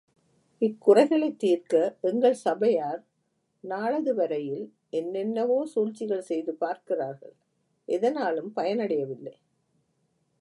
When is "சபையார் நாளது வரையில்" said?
2.33-4.65